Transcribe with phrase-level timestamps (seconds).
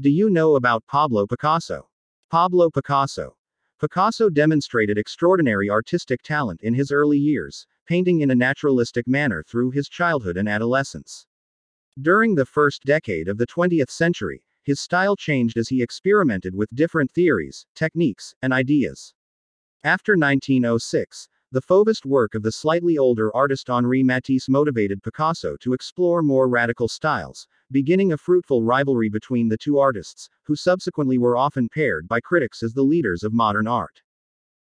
[0.00, 1.88] Do you know about Pablo Picasso?
[2.30, 3.36] Pablo Picasso.
[3.80, 9.72] Picasso demonstrated extraordinary artistic talent in his early years, painting in a naturalistic manner through
[9.72, 11.26] his childhood and adolescence.
[12.00, 16.72] During the first decade of the 20th century, his style changed as he experimented with
[16.72, 19.14] different theories, techniques, and ideas.
[19.82, 25.72] After 1906, the Fauvist work of the slightly older artist Henri Matisse motivated Picasso to
[25.72, 31.38] explore more radical styles, beginning a fruitful rivalry between the two artists, who subsequently were
[31.38, 34.02] often paired by critics as the leaders of modern art.